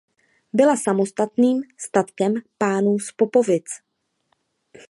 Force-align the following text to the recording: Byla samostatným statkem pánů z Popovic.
Byla 0.53 0.75
samostatným 0.77 1.61
statkem 1.77 2.33
pánů 2.57 2.99
z 2.99 3.11
Popovic. 3.11 3.65